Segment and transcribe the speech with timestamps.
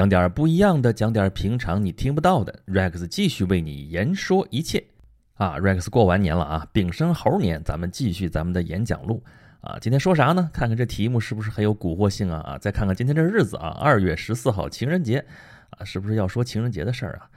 [0.00, 2.58] 讲点不一样的，讲点平常你听不到的。
[2.66, 4.82] Rex 继续为你言说一切
[5.34, 9.22] 啊！Rex 过完年了啊，丙申猴年，咱们继续咱们的演讲录
[9.60, 9.76] 啊。
[9.78, 10.48] 今天说啥呢？
[10.54, 12.56] 看看这题目是不是很有蛊惑性啊啊！
[12.56, 15.22] 再看看今天这日子啊，二月十四号情人节
[15.68, 17.28] 啊，是不是要说情人节的事儿啊？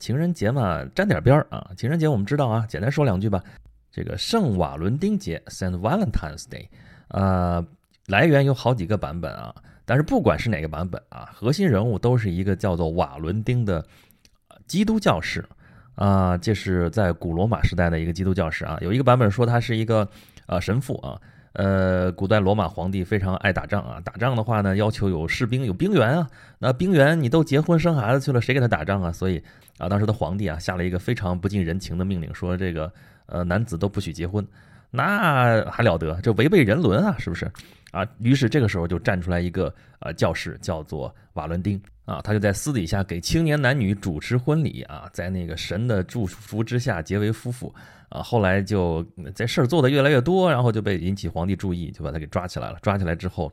[0.00, 1.70] 情人节嘛，沾点边儿啊。
[1.76, 3.44] 情人节我们知道啊，简单说两句吧。
[3.92, 6.68] 这个圣瓦伦丁节 （Saint Valentine's Day）
[7.08, 7.62] 啊，
[8.06, 9.54] 来源有好几个版本啊。
[9.86, 13.82] 但是不管是哪个版本啊，核心人物都是一个叫做瓦伦丁的
[14.66, 15.42] 基督教士
[15.94, 18.76] 啊，这是在古罗马时代的一个基督教士啊。
[18.82, 20.06] 有一个版本说他是一个
[20.46, 21.18] 呃神父啊，
[21.52, 26.28] 呃，古代罗马皇帝非常爱打仗啊，打仗的话呢，要求有士兵有兵员啊，
[26.58, 29.12] 那兵员你都结婚生孩子去了，谁给他打仗啊？
[29.12, 29.42] 所以
[29.78, 32.92] 啊，当时的皇帝啊下了一个非常不近人情的命令，说这个
[33.26, 34.46] 呃男子都不许结婚，
[34.90, 37.50] 那还了得，这违背人伦啊，是不是？
[37.96, 47.74] 啊，于是这个时候就站出来一个呃教士，叫做瓦伦丁啊，他就在私底下给青年男女主持婚礼啊，在那个神的祝福之下结为夫妇
[48.10, 48.22] 啊。
[48.22, 49.02] 后来就
[49.34, 52.78] 这事儿做的越来越多，然后就被引起皇帝注意，就把他给抓起来了。
[52.82, 53.50] 抓起来之后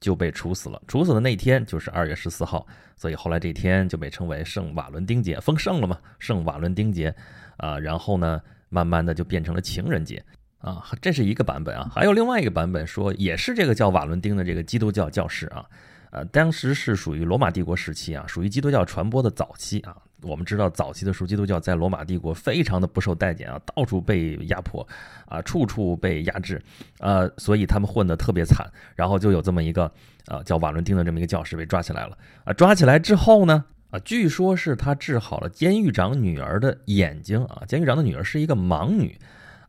[0.00, 0.80] 就被处死了。
[0.88, 7.14] 处死的那天就是二月十四号，所以后来这天就被称为圣瓦伦丁节，封圣了嘛，圣瓦伦丁节
[7.58, 7.78] 啊。
[7.78, 8.40] 然后呢，
[8.70, 10.24] 慢慢的就变成了情人节。
[10.62, 15.66] 啊，这是一个版本啊，还有另外一个版本说，也是这个叫瓦伦丁的这个基督教教士啊，
[16.12, 19.96] 呃，当时是属于罗马帝国时期啊，属于基督教传播的早期啊。
[20.22, 24.86] 我们知道，早期的时候，基督教在罗马帝国非常的不受待见啊，到处被压迫
[25.26, 26.62] 啊，处处被压制，
[27.00, 28.64] 呃，所以他们混得特别惨。
[28.94, 29.90] 然后就有这么一个
[30.26, 39.18] 啊，叫瓦伦丁的这么一个教士被抓起来了啊，抓起来之后呢，啊，据说是他治好了监狱长女儿的眼睛啊，监狱长的女儿是一个盲女。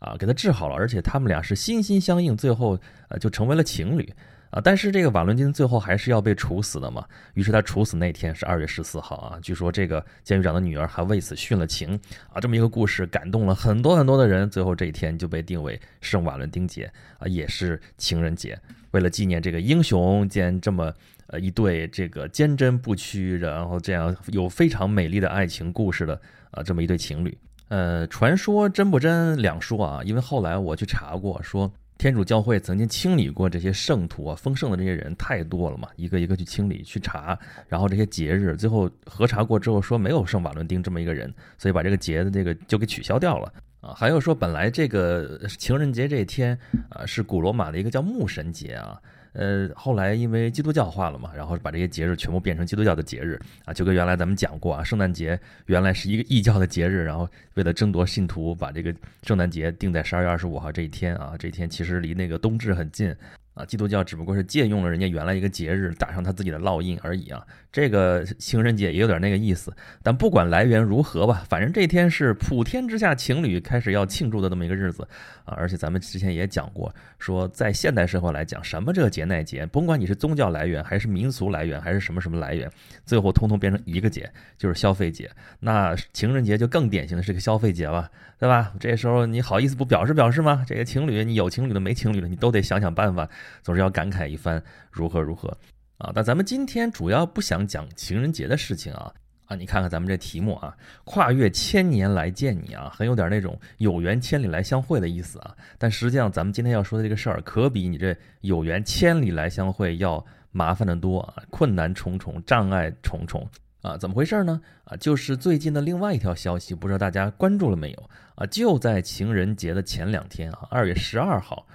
[0.03, 4.13] 啊，给他治好了，而且他们俩是心心相印，最后呃就成为了情侣
[4.49, 4.59] 啊。
[4.61, 7.05] 但是这个瓦伦丁最后还是要被处死的嘛。
[7.35, 9.39] 于是他处死那天是二月十四号啊。
[9.41, 11.97] 据说这个监狱长的女儿还为此殉了情
[12.33, 12.41] 啊。
[12.41, 18.59] 这么一个故事感动了很多很多的人，最后这一天就被定为圣瓦伦丁节啊，也是情人节。
[18.91, 20.93] 为了纪念这个英雄兼这么
[21.27, 26.21] 呃一对这个坚贞不屈，然后这样有非常美丽的爱情故事的
[26.51, 27.35] 啊这么一对情侣。
[27.69, 37.37] 呃，传说真不真两说啊，因为后来我去查过，说天主教会曾经清理过这些圣徒啊，封圣的这些人太多了嘛，一个一个去清理去查，
[37.67, 43.51] 然后这些节日最后核查过之后说没有圣瓦伦丁这么一个人，所以把这个节的这个就给取消掉了
[43.81, 43.93] 啊。
[43.95, 46.57] 还有说本来这个情人节这一天
[46.89, 49.01] 啊是古罗马的一个叫牧神节啊。
[49.33, 58.93] 呃，后来因为基督教化了嘛，然后把这些节日全部变成基督教的节日啊，就跟原来咱们讲过啊，圣诞节原来是一个异教的节日，然后为了争夺信徒，把这个
[59.23, 63.15] 圣诞节定在十二月二十五号这一天啊，这一天其实离那个冬至很近。
[63.53, 67.45] 啊，基督教只不过是借用了人家原来一个节日，打上他自己的烙印而已啊。
[67.71, 69.75] 这个情人节也有点那个意思。
[70.01, 75.07] 但不管来源如何吧，反正这天是普天之下情侣开始要庆祝的这么一个日子
[75.45, 75.53] 啊。
[75.57, 82.69] 而且咱们之前也讲过，说在现代社会来讲，什么这个节那节，甭管你是宗教来源，还是民俗来源，还是什么什么来源，
[83.05, 85.29] 最后通通变成一个节，就是消费节。
[85.59, 88.09] 那情人节就更典型的是个消费节了，
[88.39, 88.73] 对吧？
[88.79, 90.63] 这时候你好意思不表示表示吗？
[90.67, 93.29] 这个情侣，你有情侣的没情侣的，你都得想想办法。
[93.61, 94.61] 总是要感慨一番
[94.91, 95.49] 如何如何
[95.97, 96.11] 啊！
[96.13, 99.13] 但咱们今天主要不想讲情人节的事情啊
[99.45, 99.55] 啊！
[99.55, 105.55] 你看看咱们这题目啊，跨越千年来见你啊，很有点那种有缘千里来相会的意思啊。
[105.77, 113.47] 但实际上，咱们今天要说的这个事儿，可比你这有缘千里来相会要麻烦的多啊，困难重重，障碍重重
[113.81, 113.97] 啊！
[113.97, 114.59] 怎么回事呢？
[114.85, 118.45] 啊，就是最近的另外一条消息，不知道大家关注了没有啊？
[118.47, 121.65] 就在情人节的前两天啊，二月十二号。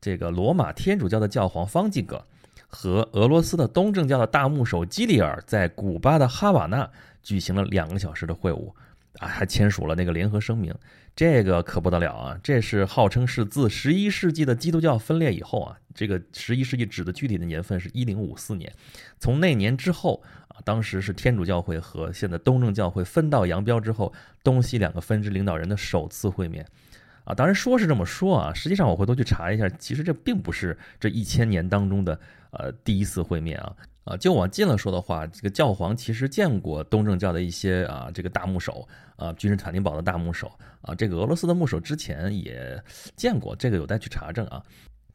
[0.00, 2.24] 这个罗马天主教的教皇方济各
[2.68, 6.88] 和俄罗斯的东正教的大牧首基里尔在古巴的哈瓦那
[7.22, 8.70] 举行了两个小时的会晤，
[9.18, 10.74] 啊，还签署了那个联合声明。
[11.16, 12.38] 这个可不得了啊！
[12.44, 18.72] 这是号称是自十一世纪的基督教分裂以后啊，这个十一世纪指的具体的年份是一零五四年。
[19.18, 24.12] 从那年之后啊，当时是天主教会和现在东正教会分道扬镳之后，
[24.44, 26.64] 东西两个分支领导人的首次会面。
[27.28, 32.18] 啊，当然说是这么说啊，实际上我回头去查一下，其实这并不是这一千年当中的
[32.52, 42.82] 呃第一次会面啊啊，就往近了说的话，这个教皇其实见过东正教的一些啊这个大牧首啊，君士坦丁堡的大牧首啊，这个俄罗斯的牧首之前也
[43.14, 44.64] 见过，这个有待去查证啊，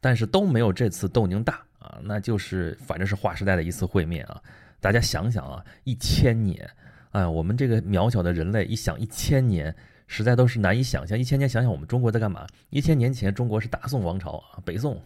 [0.00, 4.40] 但是都没有这次窦宁大啊，那就是反正是划时代的一次会面啊，
[4.80, 6.70] 大家想想啊，一千年，
[7.10, 9.74] 哎，我们这个渺小的人类一想一千年。
[10.06, 12.46] 实在都是难以想象，一千年想想我们中国在干嘛？
[12.70, 15.00] 一千年前中国是大宋王朝啊，北宋，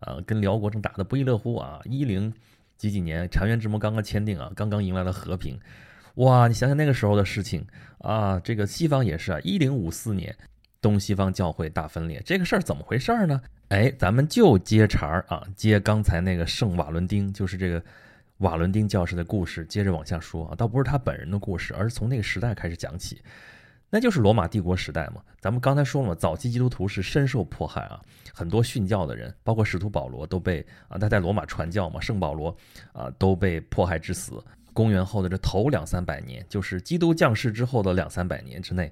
[0.00, 2.32] 啊跟辽国正打得不亦乐乎啊，一零
[2.76, 5.58] 几几年，澶渊之盟刚刚签订啊，刚刚迎来了和平。
[6.16, 7.66] 哇，你想想那个时候的事情
[7.98, 10.36] 啊，这个西方也是啊，一零五四年，
[10.80, 13.40] 东西方教会大分裂，这个事儿怎么回事呢？
[13.68, 17.82] 哎，咱们就接茬儿啊，接刚才那个圣瓦伦丁，就是这个
[18.38, 23.22] 瓦伦丁教士的故事，接着往下说啊，倒不是他本人的故事，而是从那个时代开始讲起，
[23.92, 25.20] 那就是罗马帝国时代嘛。
[25.38, 28.00] 咱们刚才说了嘛，早期基督徒是深受迫害啊，
[28.32, 32.56] 很多殉教的人，包括使徒保罗都被啊，他在罗马传教嘛，圣保罗
[32.94, 34.42] 啊都被迫害致死。
[34.72, 38.90] 公元后的这头两三百年，就是基督降世之后的两三百年之内，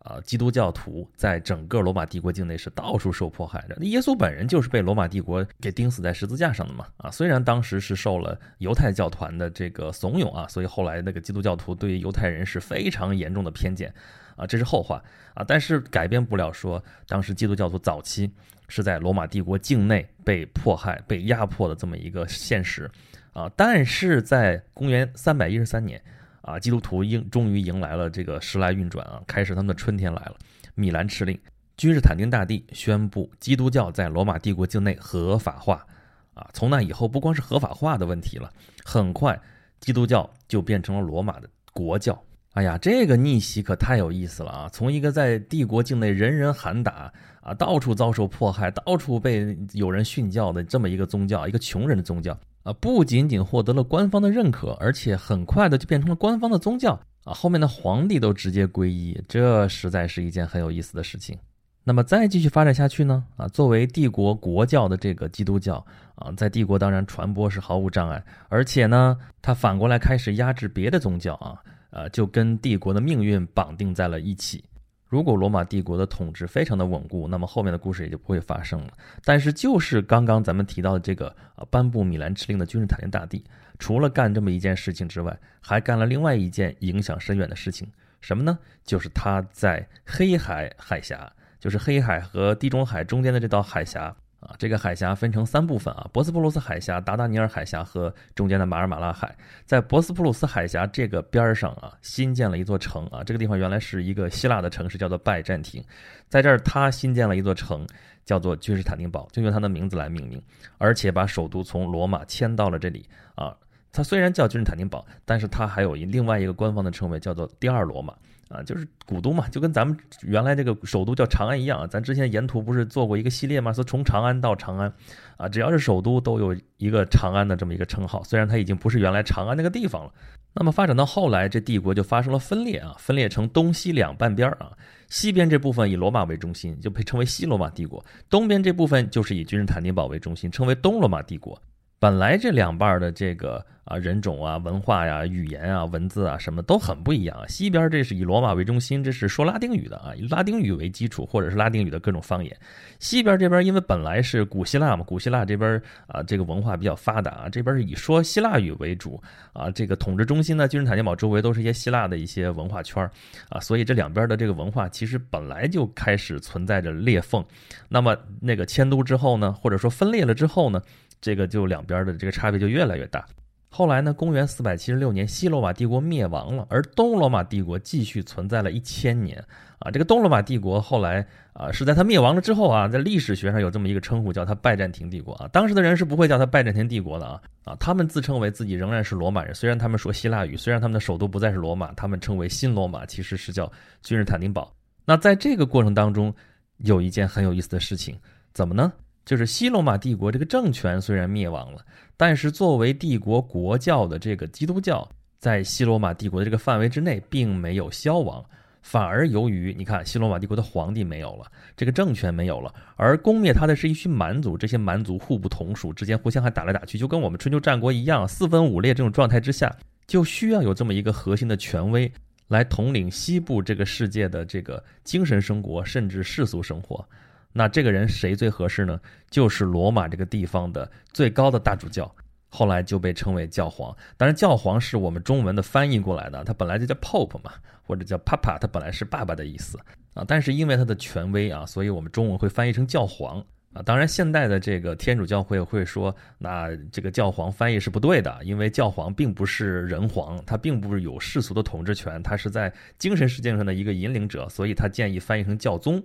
[0.00, 3.76] 啊，基督教徒在整个罗马帝国境内是到处受迫害的。
[3.80, 13.90] 那耶稣本人就是被罗马帝国给钉死在十字架上的嘛，啊，虽然当时是受了犹太教团的这个怂恿啊，所以后来那个基督教徒对于犹太人是非常严重的偏见，
[14.36, 15.02] 啊，这是后话
[15.34, 18.30] 啊，但是改变不了说当时基督教徒早期
[18.68, 22.90] 是在罗马帝国境内被迫害、被压迫的这么一个现实。
[23.32, 23.50] 啊！
[23.56, 25.98] 但是在公元三百一十三年，
[26.42, 30.36] 啊，基督徒迎终于迎来了这个时来运转啊，开始他们的春天来了。
[30.74, 31.40] 米兰敕令，
[31.78, 35.86] 君士坦丁大帝宣布基督教在罗马帝国境内合法化。
[36.34, 38.52] 啊，从那以后，不光是合法化的问题了，
[38.84, 39.40] 很快
[39.80, 42.22] 基督教就变成了罗马的国教。
[42.52, 44.68] 哎呀，这个逆袭可太有意思了啊！
[44.70, 47.10] 从一个在帝国境内人人喊打
[47.40, 52.38] 啊，到处遭受迫害，到处被有人训教的这么一个宗教，一个穷人的宗教。
[52.62, 56.92] 啊，不仅仅获得了官方的认可，而且很快的就变成了官方的宗教
[57.24, 57.32] 啊！
[57.32, 61.36] 后面的皇帝都直接皈依，这实在是一件很有意思的事情。
[61.84, 63.24] 那么再继续发展下去呢？
[63.36, 65.84] 啊，作为帝国国教的这个基督教
[66.14, 71.58] 啊，在帝国当然传播是毫无障碍，而且呢，它反过来开始压制别的宗教啊，
[71.92, 74.64] 呃，就跟帝国的命运绑定在了一起。
[75.06, 78.92] 如果罗马帝国的统治非常的稳固，那么后面的故事也就不会发生了。
[79.24, 83.44] 但是就是刚刚咱们提到的这个啊，颁布米兰敕令的君士坦丁大帝，
[83.78, 87.86] 除了干这么一件事情之外，还干了另外一件影响深远的事情，
[88.22, 88.58] 什么呢？
[88.84, 91.30] 就是他在黑海海峡，
[91.60, 94.16] 就是黑海和地中海中间的这道海峡。
[94.42, 99.34] 啊，这个海峡分成三部分啊，博斯普鲁斯海峡、达达尼尔海峡和中间的马尔马拉海。
[99.64, 105.82] 在博斯普鲁斯海峡这个边儿上啊，新建了一座城啊，这个地方原来是一个希腊的城市，叫做拜占庭。
[106.28, 107.86] 在这儿，他新建了一座城，
[108.24, 110.42] 叫做君士坦丁堡，就用他的名字来命名，
[110.76, 113.56] 而且把首都从罗马迁到了这里啊。
[113.92, 118.14] 它虽然叫君士坦丁堡，但是它还有一另外一个官方的称谓，叫做第二罗马。
[118.52, 121.86] 啊，就是古都嘛，就跟咱们原来这个首都叫长安一样啊。
[121.86, 123.72] 咱之前沿途不是做过一个系列吗？
[123.72, 124.92] 说从长安到长安，
[125.36, 128.22] 啊，只要是首都都有一个长安的这么一个称号。
[128.22, 130.12] 虽然它已经不是原来长安那个地方了。
[130.54, 134.70] 那么发展到后来，这帝国就发生了分裂啊，分裂成东西两半边啊。
[135.08, 137.98] 西边这部分以罗马为中心，就被称为西罗马帝国；
[138.28, 141.58] 东边这部分就是以君士坦丁堡为中心，称为东罗马帝国。
[142.02, 147.48] 本来这两半的这个啊人种啊文化呀语言啊文字啊什么都很不一样。
[147.48, 152.56] 西边这是以罗马为中心，这是说拉丁语的啊，以拉丁语为基础或者是拉丁语的各种方言。
[152.98, 159.22] 西边这边因为本来是古希腊嘛，古希腊这边啊这个文化比较发达啊，这边是以说希腊语为主
[159.52, 159.70] 啊。
[159.70, 163.08] 这个统治中心呢，君士坦丁堡周围都是一些希腊的一些文化圈
[163.48, 167.44] 啊，所以这两边的这个文化其实本来就开始存在着裂缝。
[167.88, 170.82] 那么那个迁都之后呢，或者说分裂了之后呢？
[171.22, 173.24] 这个就两边的这个差别就越来越大。
[173.70, 179.42] 后来呢，公元四百七十六年，西罗马帝国灭亡了，而东罗马帝国继续存在了一千年。
[179.78, 185.48] 啊，这个东罗马帝国后来啊，是在它灭亡了之后啊，在历史学上有这么一个称呼，叫它拜占庭帝国啊。
[185.48, 193.70] 当时的人是不会叫它拜占庭帝国的啊啊，他们自称为自己仍然是罗马人，虽然他们说希腊语，虽然他们的首都不再是罗马，他们称为新罗马，其实是叫
[194.02, 194.70] 君士坦丁堡。
[195.06, 196.32] 那在这个过程当中，
[196.76, 198.14] 有一件很有意思的事情，
[198.52, 198.92] 怎么呢？
[199.24, 201.84] 就是西罗马帝国这个政权虽然灭亡了，
[202.16, 208.44] 但是作为帝国国教的这个基督教，在西罗马帝国的这个范围之内并没有消亡，
[208.82, 219.72] 反而由于你看西罗马帝国的皇帝没有了，这个政权没有了，而攻灭他的是一群蛮族，这些蛮族互不同属，之间互相还打来打去，就跟我们春秋战国一样，四分五裂这种状态之下，
[220.06, 222.10] 就需要有这么一个核心的权威
[222.48, 227.08] 来统领西部这个世界的这个精神生活，甚至世俗生活。
[227.52, 228.98] 那这个人谁最合适呢？
[229.30, 232.10] 就是罗马这个地方的最高的大主教，
[232.48, 233.94] 后来就被称为教皇。
[234.16, 239.78] 当然，教皇是我们中文的翻译过来的，他本来就叫 Pope 嘛，或者叫 Papa，他本来是爸爸的意思
[240.14, 240.24] 啊。
[240.26, 243.82] 但是因为他的权威啊，所以我们中文会翻译成教皇啊。
[243.82, 256.02] 当然，现代的这个天主教会会说，那这个教皇翻译是不对的，因为教皇并不是人皇，他并不是有世俗的统治权，他是在精神世界上的一个引领者，所以他建议翻译成教宗。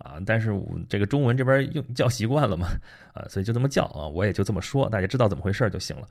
[0.00, 2.68] 啊，但是我这个中文这边用叫习惯了嘛，
[3.14, 6.06] 啊，所以就这么叫啊，我也就这么说，大家知道怎么回事就行了。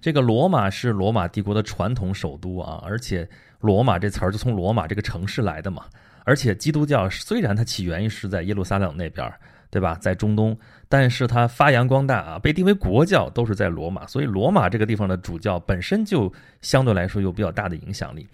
[0.00, 3.28] 这个罗马是罗马帝国的传统首都啊，而且
[3.60, 5.84] 罗马这词儿就从罗马这个城市来的嘛。
[6.24, 9.30] 而且基督教虽然它起源于是在耶路撒冷那边，
[9.70, 10.58] 对吧，在中东，
[10.88, 14.06] 但是它发扬光大啊，被定为国教都是在罗马。
[14.06, 16.32] 所以罗马这个地方的主教本身就
[16.62, 18.26] 相对来说有比较大的影响力。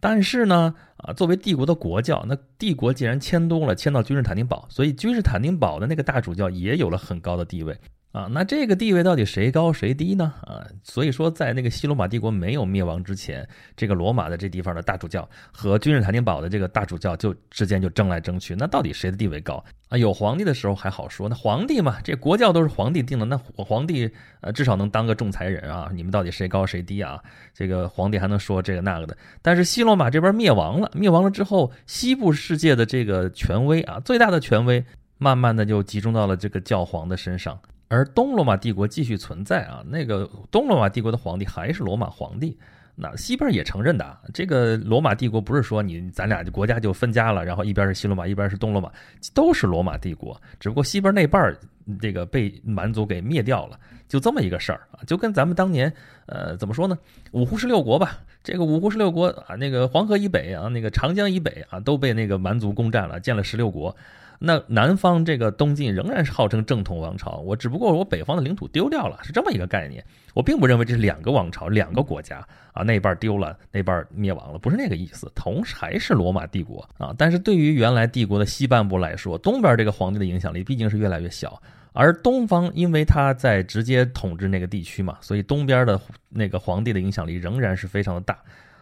[0.00, 7.76] 但是呢，啊，作为帝国的国教，那帝国既然迁都了，迁到君士坦丁堡，所以君士坦丁堡的那个大主教也有了很高的地位。
[8.10, 10.32] 啊，那这个地位到底谁高谁低呢？
[10.40, 13.46] 啊，所以说在那个西罗马帝国没有灭亡之前，
[13.76, 19.98] 这个罗马的这地方的大主教和君士坦丁堡的这个大主教就之间就争来争去，那到底谁的地位高啊？
[19.98, 24.10] 有皇帝的时候还好说，那皇帝嘛，这国教都是皇帝定的，那皇帝
[24.40, 25.90] 呃至少能当个仲裁人啊。
[25.92, 27.22] 你们到底谁高谁低啊？
[27.52, 29.14] 这个皇帝还能说这个那个的。
[29.42, 34.82] 但是西罗马这边灭亡了，灭亡了之后，西部世界的这个权威啊，最大的权威
[35.18, 37.60] 慢慢的就集中到了这个教皇的身上。
[37.88, 42.56] 而东罗马帝国继续存在啊，那个东罗马帝国的皇帝还是罗马皇帝，
[42.94, 44.16] 那西边也承认的。
[44.34, 48.92] 这个罗马帝国不是说你咱俩国家就分家了，然后一边是西罗马，一边是东罗马，
[49.32, 51.58] 都是罗马帝国，只不过西边那半儿
[52.00, 55.90] 这个被蛮族给灭掉了，就这么一个事儿啊，就跟咱们当年
[56.26, 56.98] 呃怎么说呢，
[57.32, 63.96] 五胡十六国吧，这个五胡十六国啊，那个黄河以北啊，那个长江以北啊，都被那个蛮族攻占了，建了十六国。
[64.38, 70.04] 那南方这个东晋仍然是号称正统王朝，我只不过我北方的领土丢掉了，是这么一个概念。
[70.34, 75.30] 我并不认为这是两个王朝、两个国家啊，那半丢了，那半灭亡了，不是那个意思。
[75.34, 81.60] 同时还是罗马帝国啊，但是对于原来帝国的西半部来说，东边这个皇帝的影响力毕竟是越来越小，
[81.92, 88.38] 而东方因为他在直接统治那个地区嘛，所以东边的那个皇帝的影响力仍然是非常的大。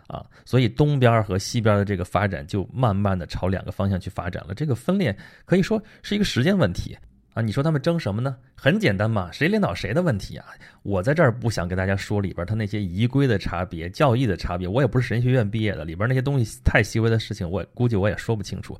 [0.06, 4.54] 啊，所以东边和西边的这个发展就慢慢的朝两个方向去发展了。
[4.54, 6.96] 这个分裂可以说是一个时间问题
[7.34, 7.42] 啊。
[7.42, 8.36] 你说他们争什么呢？
[8.54, 10.46] 很简单嘛，谁领导谁的问题啊。
[10.82, 14.68] 我在这儿不想跟大家说里边他那些仪规的差别、教义的差别。
[14.68, 18.78] 我也不是神学院毕业的，里边那些东西太细微的事情，我估计我也说不清楚。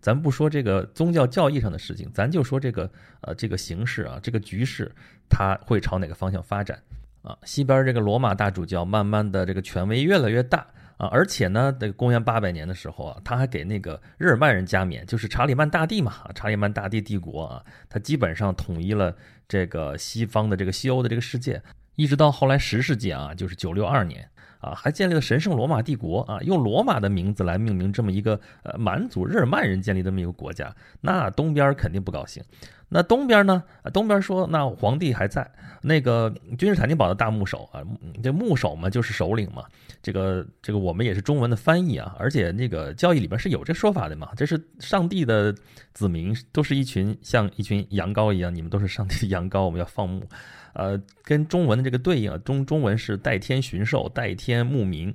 [0.00, 2.88] 咱不说这个宗教教义上的事情，咱就说这个
[3.20, 4.88] 呃这个形势啊，这个局势
[5.28, 6.80] 它会朝哪个方向发展。
[7.28, 10.66] 啊，西边这个罗马大主教慢慢的这个权威越来越大
[10.96, 19.14] 啊，而且呢，这个公元八百年的时候啊，他还给那个日耳曼人加冕，就是查理曼大帝嘛，查理曼大帝帝国啊，他基本上统一了
[19.46, 21.62] 这个西方的这个西欧的这个世界，
[21.96, 24.26] 一直到后来十世纪啊，就是九六二年。
[24.60, 32.42] 啊，还建立了神圣罗马帝国啊，用罗马的名字来命名这么一个呃蛮族日耳曼人建立这么一个国家，那东边肯定不高兴。
[32.88, 33.62] 那东边呢？
[33.92, 35.48] 东边说那皇帝还在，
[35.82, 37.82] 那个君士坦丁堡的大牧首啊，
[38.22, 39.64] 这牧首嘛就是首领嘛。
[40.02, 45.54] 这个这个我们也是中文的翻译啊，而且那个教义里边是有这说法的嘛，这是上帝的
[45.92, 50.26] 子民，都是一群像一群羊羔一样，你们都是上帝的羊羔，我们要放牧。
[50.72, 55.12] 呃，跟中文的这个对应，中中文是代天巡狩，代天牧民。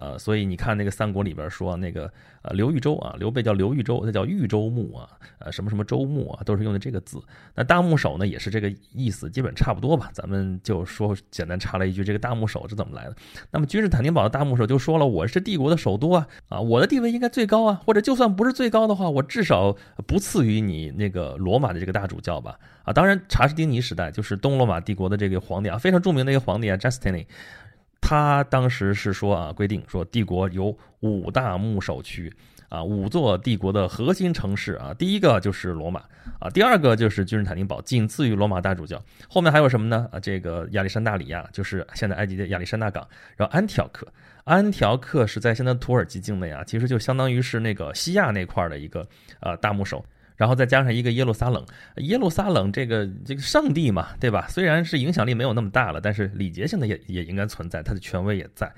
[0.00, 2.10] 呃，所以你看那个三国里边说那个
[2.42, 7.20] 呃刘豫州啊，刘备叫刘豫州，他叫豫州牧啊，呃什么什么州牧啊，都是用的这个字。
[7.54, 10.10] 那大牧首呢，也是这个意思，基本差不多吧。
[10.12, 13.16] 咱们就说简单插了一句，这个大牧首是怎么来的？
[13.50, 19.76] 那么君士坦丁堡的大牧首就说了，我是帝国的首都啊，啊我的地位应该最高啊，或者就算不是最高的话，我至少
[20.06, 22.58] 不次于你那个罗马的这个大主教吧？
[22.84, 27.26] 啊，当然查士丁尼时代就是东罗马帝国的这个皇帝啊，非常著名的一个皇帝啊，Justinian。
[28.00, 32.32] 他当时是说啊，规定说帝国有五大牧首区
[32.68, 36.00] 啊，五座帝国的核心城市啊，第一个就是罗马
[36.40, 40.08] 啊，第二个就是君士坦丁堡，仅次于罗马大主教，后面还有什么呢？
[40.12, 44.06] 啊，这个亚历山大里亚就是现在埃及的亚历山大港，然后安条克，
[44.44, 49.06] 安条克是在现在土耳其境内啊，其实就相当于是那个西亚那块的一个
[49.40, 50.04] 呃大牧首。
[50.38, 51.62] 然后再加上一个耶路撒冷，
[51.96, 54.46] 耶路撒冷这个这个圣地嘛，对吧？
[54.48, 58.72] 虽然是影响力没有那么大了，但是礼节性的也也应该存在，它的权威也在。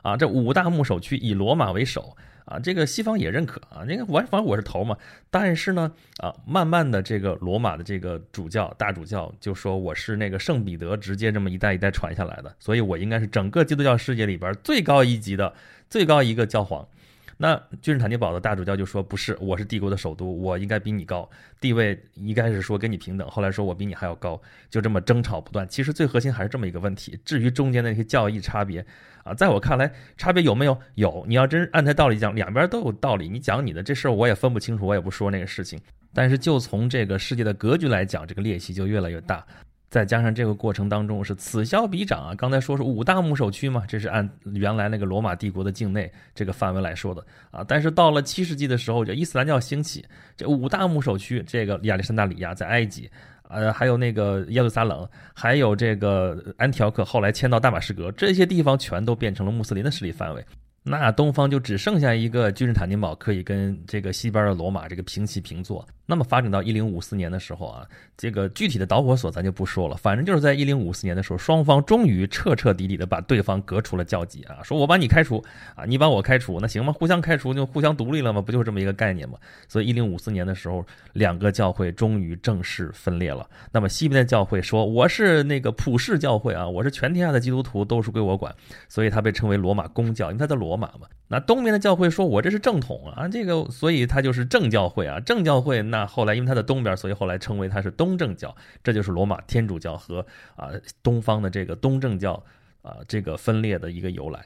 [0.00, 3.84] 啊，这五大牧首区以罗马为首啊，这个西方也认可啊。
[3.86, 4.96] 那个我反正我是头嘛，
[5.30, 15.52] 但是呢，啊，慢慢的这个罗马的这个主教大主教就说我是那个圣彼得直接这么一代一代传下来的，所以我应该是整个基督教世界里边最高一级的
[15.88, 16.88] 最高一个教皇。
[17.36, 21.28] 那君士坦丁堡的大主教就说：“不是，我是帝国的首都，我应该比你高，
[21.60, 23.28] 地位应该是说跟你平等。
[23.28, 25.66] 后来说我比你还要高，就这么争吵不断。
[25.66, 27.18] 其实最核心还是这么一个问题。
[27.24, 28.84] 至于中间那些教义差别
[29.24, 30.78] 啊，在我看来，差别有没有？
[30.94, 31.24] 有。
[31.26, 33.28] 你要真按他道理讲，两边都有道理。
[33.28, 35.80] 你讲你的这事儿，我也分不清楚，我也不说那个事情。
[36.14, 39.44] 但是就从这个世界的格局来讲，这个裂隙就越来越大。”
[39.92, 47.62] 再加上这个过程当中是此消彼长啊，刚才说是五大牧首区嘛，这是按原来那个罗马帝国的境内这个范围来说的啊。
[47.68, 50.02] 但是到了七世纪的时候，就伊斯兰教兴起，
[50.34, 53.06] 这五大牧首区，这个亚历山大里亚在埃及
[53.50, 60.42] 呃，还有那个耶路撒冷，还有这个安条克，后来迁到大马士革，这些地方全都变成了穆斯林的势力范围。
[60.84, 65.86] 那东方就只剩下一个君士坦丁堡可以跟这个西边的罗马这个平起平坐。
[66.04, 75.42] 那么发展到一零五四年的时候啊，这个具体的导火索咱就不说了，反正就是在一零五四年的时候，双方终于彻彻底底的把对方革除了交集啊，说我把你开除
[75.74, 76.92] 啊，你把我开除，那行吗？
[76.92, 78.42] 互相开除就互相独立了吗？
[78.42, 79.38] 不就是这么一个概念吗？
[79.68, 83.48] 所以一零五四年的时候，两个教会终于正式分裂了。
[83.70, 88.54] 那么西边的教会说我是那个普世教会啊，我是全天下的基督徒都是归我管，
[88.88, 91.06] 所以它被称为罗马公教，因为他在罗马嘛。
[91.32, 95.80] 那东边的教会说：“我这是正统啊，这个，所以它就是正教会啊，正教会。
[95.80, 100.68] 那后来因为它的东边，所以后来称为它是东正教，这就是罗马天主教和啊
[101.02, 102.34] 东方的这个东正教
[102.82, 104.44] 啊这个分裂的一个由来。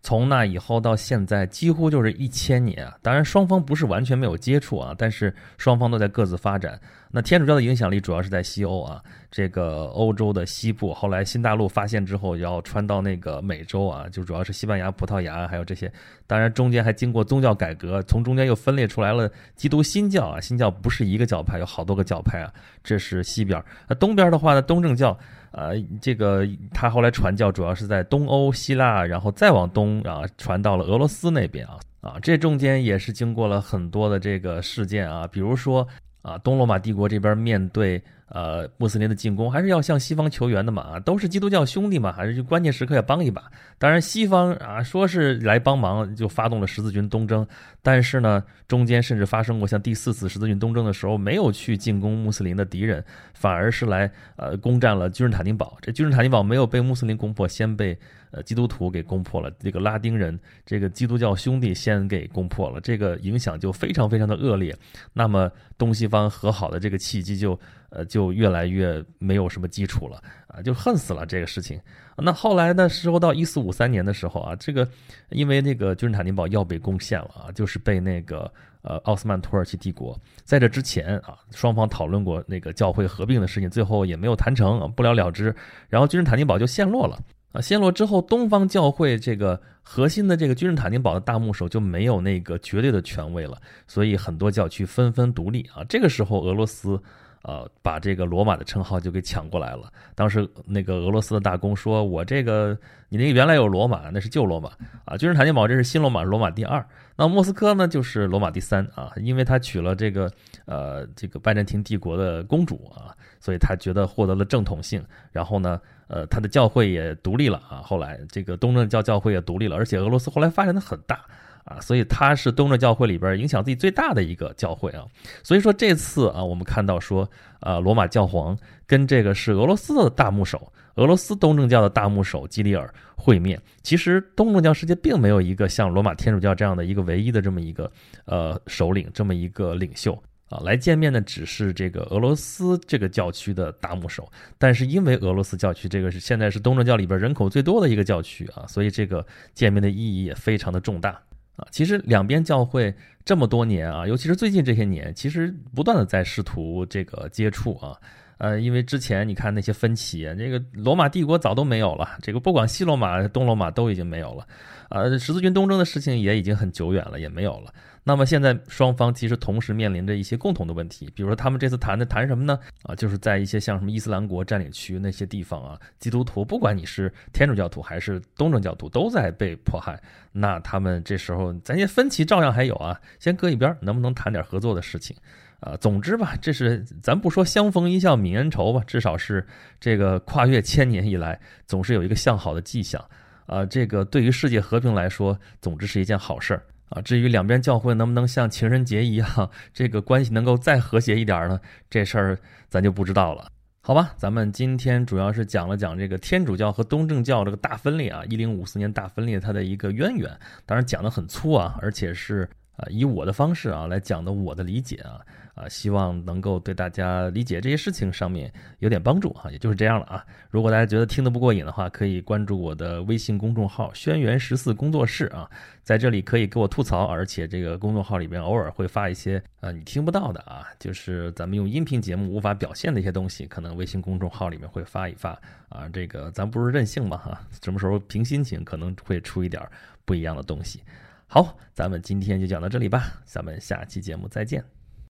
[0.00, 2.96] 从那以后到现在，几乎就是一千年啊。
[3.02, 6.80] 当然，双方不是完全没有接触啊，但是双方都在各自发展。”
[7.16, 10.92] 那天主教的影响力主要是在西欧啊，这个欧洲的西部。
[10.92, 15.90] 后来新大陆发现之后，要传到那个美洲啊，就主要是西班牙、葡萄牙还有这些。
[16.26, 20.38] 当然中间还经过宗教改革，从中间又分裂出来了基督新教啊。
[20.38, 22.52] 新教不是一个教派，有好多个教派啊。
[22.84, 23.64] 这是西边。
[23.88, 25.18] 那东边的话呢，东正教，
[25.52, 31.78] 呃，这个他后来传教主要是在东欧、希腊，然后再往东啊，传到了俄罗斯那边啊。
[32.02, 35.88] 啊，这中间也是经过了很多的这个事件啊，比如说。
[36.26, 40.82] 啊，东罗马帝国这边面对呃穆斯林的进攻，还是要向西方求援的嘛？
[40.82, 43.44] 啊都是基督教兄弟嘛，还是关键时刻要帮一把。
[43.78, 47.46] 当然，西方啊说是来帮忙，就发动了十字军东征。
[47.80, 55.78] 但是呢，中间甚至发生过像第四次十字军东征的时候，没有去进攻穆斯林的敌人，反而是来呃攻占了君士坦丁堡。
[55.80, 57.96] 这君士坦丁堡没有被穆斯林攻破，先被。
[58.36, 64.76] 呃，基督徒给攻破了，这个拉丁人，这个基督教兄弟先给攻破了，这个影响就非常非常的恶劣。
[65.14, 71.80] 那么东西方和好的这个契机就呃就越来越没有什么基础了啊，就恨死了这个事情。
[72.18, 74.86] 那后来的时候到一四五三年的时候啊，这个
[75.30, 78.52] 因为那个君士坦丁堡要被攻陷了啊，就是被那个
[78.82, 80.14] 呃奥斯曼土耳其帝国。
[80.44, 85.54] 在这之前啊，双方讨论过那个教会合并的事情，最后也没有谈成，不了了之。
[85.88, 87.18] 然后君士坦丁堡就陷落了。
[87.52, 93.56] 啊，陷落之后，东方教会这个核心的这个君士坦丁堡的大牧首就没有那个绝对的权威了，
[93.86, 95.82] 所以很多教区纷纷独立啊。
[95.88, 97.00] 这个时候，俄罗斯，
[97.46, 99.92] 呃，把这个罗马的称号就给抢过来了。
[100.16, 102.76] 当时那个俄罗斯的大公说：“我这个，
[103.08, 104.70] 你那个原来有罗马，那是旧罗马
[105.04, 106.84] 啊，君士坦丁堡这是新罗马，罗马第二。
[107.14, 110.28] 那莫斯科呢，就是罗马第三啊，因为他娶了这个
[110.64, 115.00] 呃这个拜占庭帝国的公主啊，所以他觉得获得了正统性。
[115.30, 121.20] 然后呢？”呃，他的教会也独立了啊，后来这个东正教教会也独立了，而且俄罗斯后来发展的很大
[121.66, 125.04] 啊，所以他是东正教会里边影响力最大的一个教会啊。
[125.42, 127.28] 所以说这次啊，我们看到说，
[127.60, 133.60] 呃，罗马教皇跟这个是俄罗斯的大牧首，俄罗斯东正教的大牧首基里尔会面。
[133.82, 137.90] 其实东正教世界并没有一个像罗马天主教这样的一个唯一的这么一个
[138.26, 140.16] 呃首领，这么一个领袖。
[140.48, 151.20] 啊，来见面的只是这个俄罗斯这个教区的大牧首，但是因为俄罗斯教区这个是现在是东正教里边人口最多的一个教区啊，所以这个见面的意义也非常的重大
[151.56, 151.66] 啊。
[151.70, 157.96] 其实两边教会这么多年啊，尤其是最近这些年，其实不断的在试图这个接触啊。
[158.38, 164.46] 呃，因为之前你看那些分歧，这个罗马帝国早都没有了，这个不管西罗马、东罗马都已经没有了，
[164.90, 167.72] 呃，十字军东征的事情也已经很久远了，也没有了。
[168.08, 172.56] 那么现在双方其实同时面临着一些共同的问题，比如说他们这次谈的谈什么呢？
[172.84, 180.00] 啊，就是在一些像什么伊斯兰国占领区那些地方啊，基督徒不管你是天主教徒还是东正教徒都在被迫害。
[180.30, 185.16] 那他们这时候咱些分歧照样还有啊，先搁一边，能不能谈点合作的事情？
[185.58, 189.44] 啊，总之吧，这是咱不说相逢一笑泯恩仇吧，至少是
[189.80, 193.04] 这个跨越千年以来，总是有一个向好的迹象。
[193.46, 197.00] 啊，这个对于世界和平来说，总之是一件好事儿啊。
[197.02, 201.60] 至于两边教会能不能像情人节一样，这个关系能够再和谐一点呢？
[201.88, 203.48] 这事儿咱就不知道了。
[203.80, 210.28] 好吧，咱们今天主要是讲了讲这个天主教和东正教这个大分裂啊，一零五四年大分裂它的一个渊源。
[210.64, 215.20] 当然讲的很粗啊，而且是啊以我的方式啊来讲的我的理解啊。
[215.56, 220.22] 啊，希望能够对大家理解这些事情上面有点帮助哈，也就是这样了啊。
[220.50, 225.50] 如果大家觉得听得不过瘾的话，可以关注我的微信公众号“轩辕十四工作室”啊，
[225.82, 235.30] 在这里可以给我吐槽，而且这个公众号里边偶尔会发一些啊你听不到的啊，就是咱们用音频节目无法表现的一些东西，可能微信公众号里面会发一发
[235.70, 235.88] 啊。
[235.90, 239.66] 这个咱不是任性嘛哈，什么时候凭心情可能会出一点
[240.04, 240.82] 不一样的东西。
[241.28, 244.64] 好，咱们今天就讲到这里吧，咱们下期节目再见。